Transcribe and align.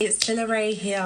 It's 0.00 0.18
Chilla 0.18 0.48
Ray 0.48 0.74
here. 0.74 0.98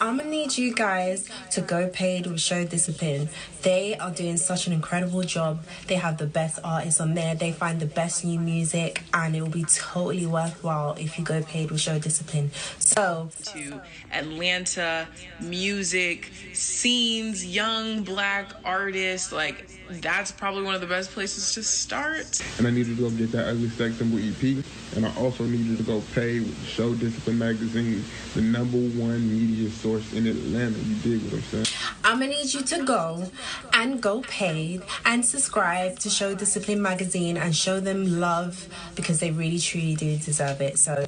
I'm 0.00 0.18
gonna 0.18 0.30
need 0.30 0.56
you 0.56 0.72
guys 0.72 1.28
to 1.50 1.60
go 1.60 1.88
paid 1.88 2.28
with 2.28 2.40
Show 2.40 2.64
Discipline. 2.64 3.28
They 3.62 3.96
are 3.96 4.12
doing 4.12 4.36
such 4.36 4.68
an 4.68 4.72
incredible 4.72 5.22
job. 5.22 5.64
They 5.88 5.96
have 5.96 6.18
the 6.18 6.26
best 6.26 6.60
artists 6.62 7.00
on 7.00 7.14
there. 7.14 7.34
They 7.34 7.50
find 7.50 7.80
the 7.80 7.86
best 7.86 8.24
new 8.24 8.38
music, 8.38 9.02
and 9.12 9.34
it 9.34 9.42
will 9.42 9.48
be 9.48 9.64
totally 9.64 10.26
worthwhile 10.26 10.92
if 10.92 11.18
you 11.18 11.24
go 11.24 11.42
paid 11.42 11.72
with 11.72 11.80
Show 11.80 11.98
Discipline. 11.98 12.52
So, 12.78 13.30
to 13.46 13.80
Atlanta 14.12 15.08
music 15.40 16.30
scenes, 16.52 17.44
young 17.44 18.04
black 18.04 18.52
artists, 18.64 19.32
like 19.32 19.68
that's 20.00 20.32
probably 20.32 20.62
one 20.62 20.74
of 20.74 20.80
the 20.80 20.86
best 20.86 21.10
places 21.10 21.52
to 21.54 21.62
start. 21.62 22.40
And 22.58 22.66
I 22.66 22.70
needed 22.70 22.96
to 22.96 23.02
go 23.02 23.10
get 23.10 23.32
that 23.32 23.48
ugly 23.48 23.68
sex 23.70 23.96
symbol 23.96 24.18
EP. 24.18 24.64
And 24.94 25.06
I 25.06 25.14
also 25.16 25.44
needed 25.44 25.78
to 25.78 25.82
go 25.82 26.02
pay 26.14 26.40
with 26.40 26.66
Show 26.66 26.94
Discipline 26.94 27.38
magazine, 27.38 28.04
the 28.36 28.42
number 28.42 28.76
one 28.76 29.26
media 29.28 29.70
source 29.70 30.12
in 30.12 30.26
Atlanta. 30.26 30.78
You 30.78 30.94
dig 30.96 31.22
what 31.24 31.34
I'm 31.34 31.42
saying? 31.42 31.66
I'm 32.04 32.20
gonna 32.20 32.32
need 32.32 32.52
you 32.52 32.60
to 32.60 32.84
go 32.84 33.30
and 33.72 34.00
go 34.00 34.20
paid 34.20 34.82
and 35.06 35.24
subscribe 35.24 35.98
to 36.00 36.10
Show 36.10 36.34
Discipline 36.34 36.82
magazine 36.82 37.38
and 37.38 37.56
show 37.56 37.80
them 37.80 38.20
love 38.20 38.68
because 38.94 39.20
they 39.20 39.30
really 39.30 39.58
truly 39.58 39.94
do 39.94 40.18
deserve 40.18 40.60
it. 40.60 40.78
So, 40.78 41.06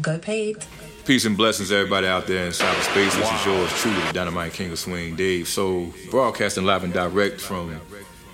go 0.00 0.18
paid. 0.18 0.64
Peace 1.04 1.26
and 1.26 1.36
blessings, 1.36 1.70
everybody 1.70 2.06
out 2.06 2.26
there 2.26 2.46
in 2.46 2.52
cyberspace. 2.52 3.14
This 3.14 3.30
is 3.32 3.46
yours 3.46 3.70
truly, 3.74 4.00
the 4.06 4.12
Dynamite 4.14 4.54
King 4.54 4.72
of 4.72 4.78
Swing, 4.78 5.14
Dave. 5.14 5.46
So, 5.48 5.92
broadcasting 6.10 6.64
live 6.64 6.84
and 6.84 6.92
direct 6.92 7.38
from 7.38 7.78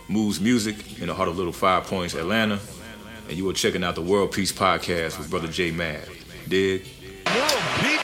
Moods 0.07 0.41
Music 0.41 1.01
in 1.01 1.09
the 1.09 1.15
heart 1.15 1.29
of 1.29 1.37
Little 1.37 1.53
Five 1.53 1.85
Points, 1.85 2.15
Atlanta. 2.15 2.61
And 3.29 3.37
you 3.37 3.51
are 3.51 3.53
checking 3.53 3.83
out 3.83 3.97
the 3.97 4.03
World 4.03 4.31
Peace 4.31 4.53
Podcast 4.53 5.19
with 5.19 5.29
Brother 5.29 5.49
J 5.49 5.73
Mad. 5.73 6.09
Dig? 6.49 6.87
World 7.27 7.53
Peace. 7.81 8.02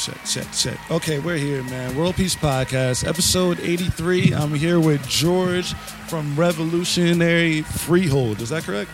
Check, 0.00 0.24
check, 0.24 0.52
check. 0.52 0.90
Okay, 0.90 1.18
we're 1.18 1.36
here, 1.36 1.62
man. 1.64 1.94
World 1.94 2.14
Peace 2.14 2.34
Podcast, 2.34 3.06
episode 3.06 3.60
83. 3.60 4.32
I'm 4.32 4.54
here 4.54 4.80
with 4.80 5.06
George 5.06 5.74
from 6.08 6.34
Revolution 6.36 7.62
Freehold. 7.64 8.40
Is 8.40 8.48
that 8.48 8.62
correct? 8.62 8.90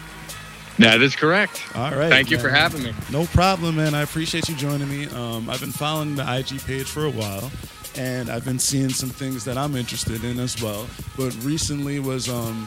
That 0.81 1.01
is 1.03 1.15
correct. 1.15 1.63
All 1.77 1.93
right. 1.93 2.09
Thank 2.09 2.33
you 2.33 2.39
man. 2.39 2.45
for 2.45 2.51
having 2.51 2.83
me. 2.83 2.93
No 3.13 3.25
problem, 3.27 3.77
man. 3.77 3.95
I 3.95 4.03
appreciate 4.03 4.49
you 4.49 4.57
joining 4.57 4.89
me. 4.89 5.07
Um, 5.07 5.49
I've 5.49 5.61
been 5.61 5.71
following 5.71 6.17
the 6.17 6.25
IG 6.25 6.61
page 6.65 6.89
for 6.89 7.05
a 7.05 7.11
while, 7.11 7.53
and 7.97 8.29
I've 8.29 8.45
been 8.45 8.59
seeing 8.59 8.89
some 8.89 9.11
things 9.11 9.45
that 9.45 9.57
I'm 9.57 9.77
interested 9.77 10.25
in 10.25 10.41
as 10.41 10.61
well. 10.61 10.89
But 11.17 11.37
recently 11.45 12.01
was 12.01 12.29
um, 12.29 12.67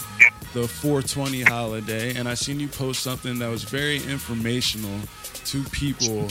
the 0.54 0.66
420 0.66 1.42
holiday, 1.42 2.16
and 2.16 2.26
I 2.26 2.36
seen 2.36 2.62
you 2.62 2.70
post 2.70 3.04
something 3.04 3.38
that 3.40 3.50
was 3.50 3.66
very 3.66 3.98
informational 3.98 4.98
to 5.44 5.62
people 5.66 6.30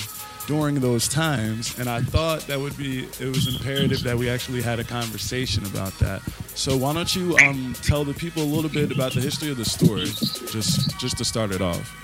during 0.49 0.81
those 0.81 1.07
times 1.07 1.79
and 1.79 1.91
i 1.91 2.01
thought 2.01 2.41
that 2.47 2.59
would 2.59 2.77
be 2.79 3.05
it 3.21 3.29
was 3.29 3.47
imperative 3.55 4.03
that 4.03 4.17
we 4.17 4.31
actually 4.31 4.63
had 4.63 4.81
a 4.81 4.85
conversation 4.85 5.65
about 5.67 5.93
that. 5.99 6.23
So 6.55 6.77
why 6.77 6.95
don't 6.95 7.15
you 7.15 7.37
um, 7.39 7.75
tell 7.83 8.03
the 8.03 8.15
people 8.15 8.43
a 8.43 8.51
little 8.57 8.71
bit 8.71 8.91
about 8.91 9.13
the 9.13 9.21
history 9.21 9.51
of 9.51 9.59
the 9.59 9.65
store 9.65 9.99
just 9.99 10.99
just 10.99 11.19
to 11.19 11.25
start 11.25 11.53
it 11.53 11.61
off. 11.61 11.95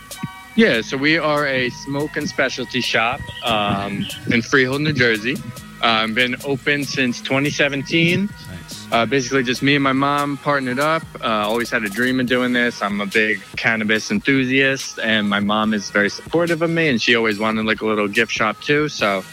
Yeah 0.56 0.82
so 0.82 0.96
we 0.96 1.16
are 1.16 1.46
a 1.46 1.70
smoke 1.70 2.16
and 2.16 2.28
specialty 2.28 2.80
shop 2.82 3.20
um, 3.44 4.04
in 4.30 4.42
freehold 4.42 4.82
new 4.82 4.92
jersey. 4.92 5.36
Um, 5.82 6.14
been 6.14 6.36
open 6.44 6.84
since 6.84 7.20
2017 7.20 8.28
uh, 8.92 9.06
basically, 9.06 9.42
just 9.42 9.62
me 9.62 9.74
and 9.74 9.84
my 9.84 9.92
mom 9.92 10.36
partnered 10.36 10.78
up. 10.78 11.02
Uh, 11.20 11.48
always 11.48 11.70
had 11.70 11.84
a 11.84 11.88
dream 11.88 12.20
of 12.20 12.26
doing 12.26 12.52
this. 12.52 12.82
I'm 12.82 13.00
a 13.00 13.06
big 13.06 13.40
cannabis 13.56 14.10
enthusiast, 14.10 14.98
and 14.98 15.28
my 15.28 15.40
mom 15.40 15.74
is 15.74 15.90
very 15.90 16.10
supportive 16.10 16.62
of 16.62 16.70
me, 16.70 16.88
and 16.88 17.00
she 17.00 17.14
always 17.14 17.38
wanted 17.38 17.66
like 17.66 17.80
a 17.80 17.86
little 17.86 18.08
gift 18.08 18.32
shop 18.32 18.60
too. 18.60 18.88
So 18.88 19.24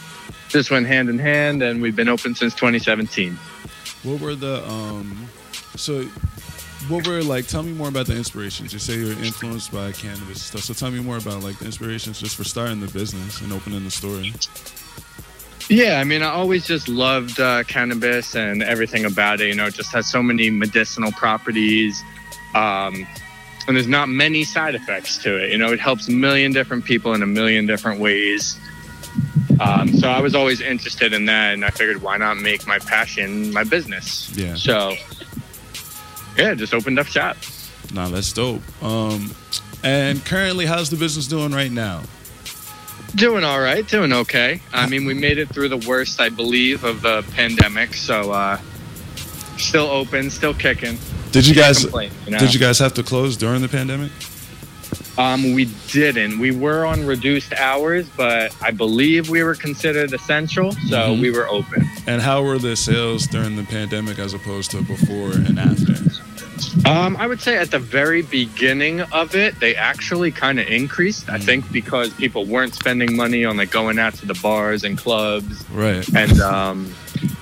this 0.52 0.70
went 0.70 0.88
hand 0.88 1.10
in 1.10 1.20
hand, 1.20 1.62
and 1.62 1.82
we've 1.82 1.96
been 1.96 2.10
open 2.10 2.36
since 2.36 2.54
2017. 2.56 3.38
What 4.04 4.20
were 4.20 4.36
the 4.36 4.68
um? 4.68 5.28
So 5.76 6.06
what 6.88 7.08
were 7.08 7.22
like 7.22 7.46
tell 7.46 7.62
me 7.62 7.74
more 7.74 7.90
about 7.90 8.08
the 8.08 8.16
inspirations 8.16 8.74
you 8.74 8.80
say 8.80 8.98
you're 8.98 9.12
influenced 9.24 9.72
by 9.72 9.92
cannabis 9.92 10.42
stuff 10.42 10.62
so 10.62 10.74
tell 10.74 10.90
me 10.90 11.00
more 11.00 11.18
about 11.18 11.44
like 11.44 11.58
the 11.60 11.66
inspirations 11.66 12.20
just 12.20 12.36
for 12.36 12.44
starting 12.44 12.80
the 12.80 12.88
business 12.88 13.40
and 13.42 13.54
opening 13.54 13.84
the 13.84 13.92
store 13.92 14.20
yeah, 15.72 16.02
I 16.02 16.04
mean, 16.04 16.22
I 16.22 16.32
always 16.32 16.68
just 16.68 16.90
loved 16.90 17.40
uh, 17.40 17.64
cannabis 17.64 18.36
and 18.36 18.62
everything 18.62 19.06
about 19.06 19.40
it. 19.40 19.48
You 19.48 19.56
know, 19.56 19.68
it 19.68 19.74
just 19.74 19.94
has 19.94 20.06
so 20.06 20.22
many 20.22 20.50
medicinal 20.50 21.14
properties. 21.14 22.04
Um, 22.54 23.08
and 23.68 23.78
there's 23.78 23.88
not 23.88 24.10
many 24.10 24.44
side 24.44 24.76
effects 24.76 25.18
to 25.20 25.42
it. 25.42 25.52
You 25.52 25.58
know, 25.58 25.72
it 25.72 25.80
helps 25.80 26.10
a 26.10 26.12
million 26.12 26.52
different 26.52 26.84
people 26.84 27.14
in 27.14 27.24
a 27.24 27.28
million 27.28 27.66
different 27.66 28.02
ways. 28.02 28.60
Um, 29.62 29.94
so 29.98 30.10
I 30.10 30.20
was 30.20 30.36
always 30.36 30.60
interested 30.60 31.14
in 31.14 31.26
that, 31.26 31.54
and 31.54 31.64
I 31.64 31.70
figured, 31.70 32.02
why 32.02 32.18
not 32.18 32.38
make 32.38 32.68
my 32.68 32.80
passion 32.80 33.54
my 33.54 33.64
business? 33.64 34.30
Yeah. 34.36 34.56
So, 34.56 34.96
yeah, 36.36 36.54
just 36.54 36.74
opened 36.74 37.00
up 37.00 37.08
shop. 37.08 37.38
Nah, 37.94 38.10
that's 38.10 38.34
dope. 38.34 38.62
Um, 38.84 39.34
and 39.84 40.24
currently, 40.26 40.66
how's 40.66 40.90
the 40.90 40.98
business 40.98 41.28
doing 41.28 41.52
right 41.54 41.72
now? 41.72 42.04
Doing 43.16 43.44
all 43.44 43.60
right, 43.60 43.86
doing 43.88 44.14
okay. 44.14 44.62
I 44.72 44.88
mean, 44.88 45.06
we 45.06 45.14
made 45.14 45.38
it 45.38 45.50
through 45.50 45.70
the 45.70 45.78
worst, 45.78 46.22
I 46.22 46.30
believe, 46.30 46.84
of 46.84 47.02
the 47.02 47.24
pandemic. 47.34 47.94
So, 47.94 48.32
uh, 48.32 48.58
still 49.58 49.88
open, 49.88 50.30
still 50.30 50.54
kicking. 50.54 50.98
Did 51.32 51.46
you 51.46 51.56
guys? 51.56 51.84
You 51.84 51.92
know? 52.28 52.38
Did 52.38 52.54
you 52.54 52.60
guys 52.60 52.80
have 52.80 52.94
to 52.96 53.04
close 53.04 53.36
during 53.36 53.62
the 53.62 53.70
pandemic? 53.70 54.12
Um, 55.18 55.54
we 55.54 55.66
didn't. 55.88 56.40
We 56.40 56.52
were 56.52 56.86
on 56.86 57.06
reduced 57.06 57.54
hours, 57.54 58.08
but 58.16 58.56
I 58.62 58.72
believe 58.72 59.30
we 59.30 59.44
were 59.44 59.56
considered 59.56 60.14
essential, 60.14 60.72
so 60.72 60.78
mm-hmm. 60.80 61.22
we 61.22 61.32
were 61.32 61.48
open. 61.48 61.86
And 62.08 62.22
how 62.22 62.44
were 62.44 62.58
the 62.58 62.76
sales 62.76 63.28
during 63.28 63.56
the 63.56 63.64
pandemic 63.64 64.20
as 64.20 64.34
opposed 64.34 64.72
to 64.72 64.82
before 64.82 65.34
and 65.34 65.60
after? 65.60 65.92
Um, 66.86 67.18
I 67.18 67.28
would 67.28 67.42
say 67.42 67.58
at 67.58 67.72
the 67.72 67.80
very 67.80 68.22
beginning 68.22 69.02
of 69.02 69.36
it, 69.36 69.60
they 69.60 69.76
actually 69.76 70.32
kind 70.32 70.60
of 70.60 70.68
increased. 70.68 71.30
I 71.30 71.38
think 71.38 71.70
because 71.72 72.14
people 72.14 72.46
weren't 72.46 72.74
spending 72.74 73.16
money 73.16 73.46
on 73.46 73.58
like 73.58 73.72
going 73.72 74.00
out 74.00 74.14
to 74.16 74.26
the 74.26 74.34
bars 74.36 74.84
and 74.84 74.98
clubs, 74.98 75.66
right? 75.72 76.08
And 76.16 76.40
um, 76.42 76.94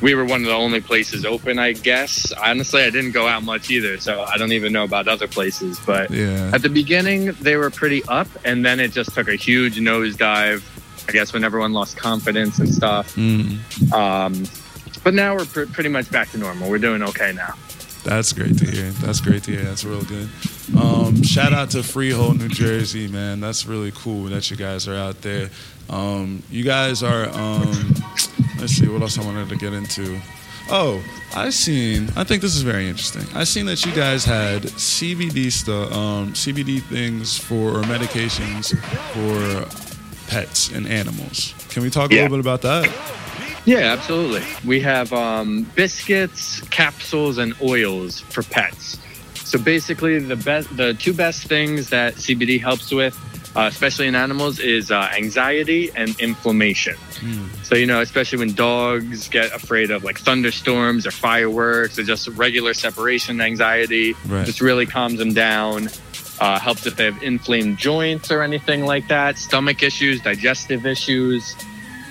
we 0.02 0.16
were 0.16 0.26
one 0.26 0.42
of 0.42 0.48
the 0.48 0.54
only 0.54 0.82
places 0.82 1.26
open, 1.26 1.60
I 1.60 1.74
guess. 1.74 2.32
Honestly, 2.32 2.84
I 2.84 2.90
didn't 2.90 3.12
go 3.12 3.28
out 3.28 3.44
much 3.44 3.70
either, 3.70 3.98
so 3.98 4.22
I 4.22 4.38
don't 4.38 4.52
even 4.52 4.72
know 4.72 4.84
about 4.84 5.08
other 5.08 5.28
places. 5.28 5.80
But 5.86 6.12
yeah. 6.12 6.52
at 6.54 6.62
the 6.62 6.70
beginning, 6.70 7.34
they 7.42 7.56
were 7.56 7.70
pretty 7.70 8.04
up, 8.06 8.28
and 8.46 8.66
then 8.66 8.80
it 8.80 8.92
just 8.92 9.14
took 9.14 9.28
a 9.28 9.36
huge 9.36 9.78
nosedive. 9.78 10.64
I 11.08 11.12
guess 11.12 11.34
when 11.34 11.44
everyone 11.44 11.74
lost 11.74 11.98
confidence 11.98 12.60
and 12.60 12.70
stuff. 12.70 13.16
Mm. 13.16 13.92
Um, 13.92 14.46
but 15.04 15.16
now 15.16 15.36
we're 15.36 15.46
pr- 15.46 15.66
pretty 15.66 15.90
much 15.90 16.12
back 16.12 16.30
to 16.32 16.38
normal. 16.38 16.70
We're 16.70 16.78
doing 16.78 17.02
okay 17.02 17.32
now. 17.34 17.56
That's 18.04 18.32
great 18.32 18.58
to 18.60 18.66
hear. 18.70 18.92
That's 18.92 19.20
great 19.20 19.44
to 19.44 19.52
hear. 19.52 19.64
That's 19.64 19.84
real 19.84 20.04
good. 20.04 20.30
Um, 20.78 21.24
shout 21.24 21.52
out 21.52 21.72
to 21.72 21.84
Freehold, 21.84 22.38
New 22.40 22.48
Jersey, 22.48 23.08
man. 23.08 23.40
That's 23.40 23.66
really 23.66 23.92
cool 23.94 24.26
that 24.26 24.50
you 24.52 24.58
guys 24.58 24.88
are 24.88 24.96
out 24.96 25.22
there. 25.22 25.50
Um, 25.90 26.44
you 26.50 26.64
guys 26.64 27.02
are. 27.04 27.28
Let's 28.70 28.82
see 28.82 28.88
what 28.88 29.02
else 29.02 29.18
I 29.18 29.24
wanted 29.24 29.50
to 29.50 29.56
get 29.56 29.74
into. 29.74 30.20
Oh, 30.70 31.04
I 31.36 31.50
seen. 31.50 32.08
I 32.16 32.24
think 32.24 32.44
this 32.44 32.56
is 32.56 32.62
very 32.62 32.88
interesting. 32.88 33.26
I 33.36 33.44
seen 33.44 33.66
that 33.66 33.84
you 33.84 33.92
guys 33.96 34.24
had 34.24 34.62
CBD 34.62 35.52
stuff, 35.52 35.92
um, 35.92 36.34
CBD 36.34 36.80
things 36.80 37.36
for 37.36 37.80
or 37.80 37.82
medications 37.82 38.78
for 39.12 40.30
pets 40.30 40.70
and 40.70 40.86
animals. 40.86 41.56
Can 41.70 41.82
we 41.82 41.90
talk 41.90 42.12
yeah. 42.12 42.20
a 42.20 42.30
little 42.30 42.38
bit 42.38 42.42
about 42.42 42.62
that? 42.62 43.64
Yeah, 43.66 43.92
absolutely. 43.92 44.44
We 44.64 44.80
have 44.82 45.12
um, 45.14 45.64
biscuits, 45.74 46.62
capsules, 46.70 47.40
and 47.40 47.56
oils 47.64 48.20
for 48.20 48.44
pets. 48.44 49.00
So 49.34 49.58
basically, 49.58 50.20
the 50.20 50.36
best, 50.36 50.78
the 50.78 50.94
two 50.94 51.16
best 51.16 51.48
things 51.48 51.90
that 51.90 52.14
CBD 52.18 52.62
helps 52.62 52.92
with, 52.92 53.18
uh, 53.60 53.68
especially 53.68 54.08
in 54.08 54.16
animals, 54.16 54.60
is 54.60 54.90
uh, 54.90 55.12
anxiety 55.18 55.92
and 55.94 56.18
inflammation. 56.22 56.96
Mm. 56.96 57.66
So 57.66 57.76
you 57.76 57.86
know, 57.86 58.00
especially 58.00 58.40
when 58.40 58.54
dogs 58.54 59.28
get 59.28 59.54
afraid 59.54 59.92
of 59.92 60.06
like 60.06 60.18
thunderstorms 60.18 61.06
or 61.06 61.12
fireworks 61.12 62.00
or 62.00 62.04
just 62.04 62.30
regular 62.30 62.74
separation 62.74 63.42
anxiety, 63.42 64.16
right. 64.28 64.46
just 64.46 64.62
really 64.62 64.86
calms 64.86 65.20
them 65.20 65.34
down. 65.34 65.90
Uh, 66.40 66.58
helps 66.58 66.88
if 66.88 66.96
they 66.96 67.04
have 67.04 67.22
inflamed 67.22 67.78
joints 67.78 68.32
or 68.32 68.42
anything 68.42 68.86
like 68.86 69.10
that, 69.10 69.38
stomach 69.38 69.84
issues, 69.84 70.22
digestive 70.22 70.86
issues. 70.86 71.54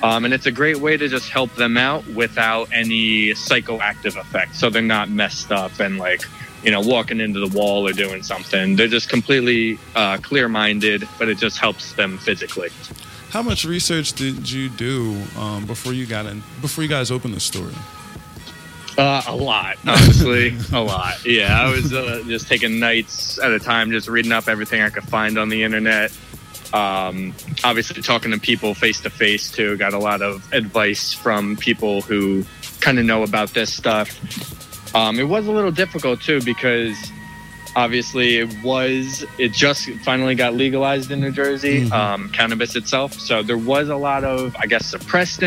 Um, 0.03 0.27
and 0.27 0.35
it's 0.35 0.45
a 0.45 0.53
great 0.53 0.77
way 0.77 0.99
to 0.99 1.09
just 1.09 1.31
help 1.31 1.55
them 1.55 1.79
out 1.79 2.07
without 2.09 2.69
any 2.75 3.31
psychoactive 3.31 4.21
effects. 4.21 4.59
So 4.61 4.69
they're 4.69 4.83
not 4.83 5.09
messed 5.09 5.51
up 5.51 5.81
and 5.81 5.97
like, 5.97 6.25
you 6.63 6.71
know, 6.71 6.81
walking 6.81 7.21
into 7.21 7.41
the 7.47 7.57
wall 7.57 7.87
or 7.87 7.93
doing 7.93 8.23
something. 8.23 8.77
They're 8.77 8.89
just 8.89 9.09
completely 9.09 9.79
uh, 9.95 10.19
clear 10.19 10.49
minded, 10.49 11.09
but 11.19 11.29
it 11.29 11.39
just 11.39 11.59
helps 11.59 11.93
them 11.93 12.19
physically. 12.19 12.71
How 13.31 13.43
much 13.43 13.65
research 13.65 14.15
did 14.15 14.51
you 14.51 14.69
do 14.71 15.21
um, 15.37 15.67
before 15.67 15.93
you 15.93 16.07
got 16.07 16.27
in, 16.27 16.43
before 16.61 16.83
you 16.83 16.89
guys 16.89 17.11
opened 17.11 17.35
the 17.35 17.41
store? 17.41 17.71
Uh, 18.97 19.23
a 19.29 19.37
lot, 19.37 19.77
honestly, 19.87 20.57
a 20.73 20.81
lot. 20.81 21.25
Yeah, 21.25 21.63
I 21.63 21.71
was 21.71 21.93
uh, 21.93 22.23
just 22.27 22.49
taking 22.49 22.81
nights 22.81 23.39
at 23.39 23.53
a 23.53 23.59
time, 23.59 23.91
just 23.91 24.09
reading 24.09 24.33
up 24.33 24.49
everything 24.49 24.83
I 24.83 24.89
could 24.89 25.05
find 25.05 25.39
on 25.39 25.49
the 25.51 25.63
internet. 25.63 26.11
Um, 26.73 27.35
obviously, 27.65 28.03
talking 28.03 28.33
to 28.33 28.41
people 28.41 28.75
face 28.75 29.01
to 29.03 29.11
face 29.11 29.51
too. 29.51 29.77
Got 29.77 29.95
a 29.95 29.99
lot 29.99 30.21
of 30.21 30.53
advice 30.53 31.13
from 31.13 31.57
people 31.57 32.03
who 32.03 32.45
kind 32.81 32.99
of 32.99 33.05
know 33.05 33.23
about 33.23 33.51
this 33.51 33.73
stuff. 33.73 34.09
Um, 34.99 35.21
it 35.21 35.29
was 35.29 35.47
a 35.47 35.53
little 35.53 35.71
difficult 35.71 36.21
too 36.21 36.43
because 36.43 37.13
obviously 37.77 38.39
it 38.39 38.53
was 38.65 39.25
it 39.39 39.53
just 39.53 39.89
finally 40.01 40.35
got 40.35 40.55
legalized 40.55 41.13
in 41.13 41.21
New 41.21 41.31
Jersey, 41.31 41.89
um, 41.93 42.31
cannabis 42.31 42.75
itself. 42.75 43.13
So 43.13 43.45
there 43.45 43.59
was 43.59 43.91
a 43.91 43.97
lot 43.97 44.25
of 44.25 44.57
I 44.59 44.67
guess 44.67 44.87
suppressed 44.87 45.45
information 45.45 45.47